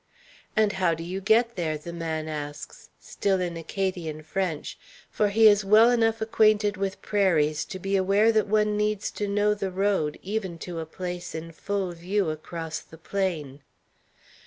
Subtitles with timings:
[0.55, 4.79] "And how do you get there?" the man asks, still in Acadian French;
[5.11, 9.27] for he is well enough acquainted with prairies to be aware that one needs to
[9.27, 13.61] know the road even to a place in full view across the plain.